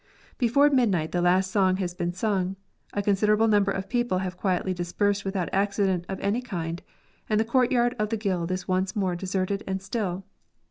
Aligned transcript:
Before 0.39 0.67
midnight 0.71 1.11
the 1.11 1.21
last 1.21 1.51
song 1.51 1.77
has 1.77 1.93
been 1.93 2.11
sung, 2.11 2.55
a 2.91 3.03
con 3.03 3.13
siderable 3.13 3.47
number 3.47 3.69
of 3.69 3.87
people 3.87 4.17
have 4.17 4.35
quietly 4.35 4.73
dispersed 4.73 5.23
without 5.23 5.47
accident 5.53 6.05
of 6.09 6.19
any 6.21 6.41
kind, 6.41 6.81
and 7.29 7.39
the 7.39 7.45
courtyard 7.45 7.95
of 7.99 8.09
the 8.09 8.17
guild 8.17 8.49
is 8.49 8.67
once 8.67 8.95
more 8.95 9.15
deserted 9.15 9.63
and 9.67 9.79
still. 9.79 10.23